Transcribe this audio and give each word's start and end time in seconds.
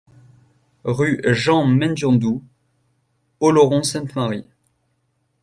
Rue 0.83 1.21
Jean 1.31 1.67
Mendiondou, 1.67 2.41
Oloron-Sainte-Marie 3.39 4.47